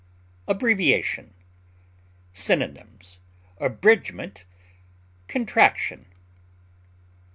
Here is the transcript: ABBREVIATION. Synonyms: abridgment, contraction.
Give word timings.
ABBREVIATION. 0.47 1.31
Synonyms: 2.33 3.19
abridgment, 3.59 4.45
contraction. 5.27 6.07